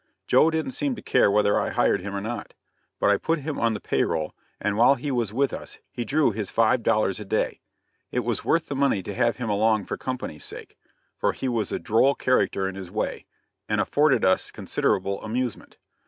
Joe 0.25 0.49
didn't 0.49 0.71
seem 0.71 0.95
to 0.95 1.01
care 1.03 1.29
whether 1.29 1.59
I 1.59 1.69
hired 1.69 2.01
him 2.01 2.15
or 2.15 2.21
not; 2.21 2.55
but 2.99 3.11
I 3.11 3.17
put 3.17 3.37
him 3.41 3.59
on 3.59 3.75
the 3.75 3.79
pay 3.79 4.03
roll, 4.03 4.33
and 4.59 4.75
while 4.75 4.95
he 4.95 5.11
was 5.11 5.31
with 5.31 5.53
us 5.53 5.77
he 5.91 6.03
drew 6.03 6.31
his 6.31 6.49
five 6.49 6.81
dollars 6.81 7.19
a 7.19 7.23
day. 7.23 7.61
It 8.11 8.21
was 8.21 8.43
worth 8.43 8.65
the 8.65 8.75
money 8.75 9.03
to 9.03 9.13
have 9.13 9.37
him 9.37 9.51
along 9.51 9.85
for 9.85 9.97
company's 9.97 10.43
sake, 10.43 10.75
for 11.19 11.33
he 11.33 11.47
was 11.47 11.71
a 11.71 11.77
droll 11.77 12.15
character 12.15 12.67
in 12.67 12.73
his 12.73 12.89
way, 12.89 13.27
and 13.69 13.79
afforded 13.79 14.25
us 14.25 14.49
considerable 14.49 15.21
amusement. 15.23 15.77